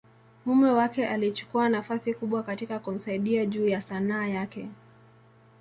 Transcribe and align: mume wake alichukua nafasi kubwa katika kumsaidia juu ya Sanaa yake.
mume 0.45 0.69
wake 0.71 1.07
alichukua 1.07 1.69
nafasi 1.69 2.13
kubwa 2.13 2.43
katika 2.43 2.79
kumsaidia 2.79 3.45
juu 3.45 3.67
ya 3.67 3.81
Sanaa 3.81 4.27
yake. 4.27 4.69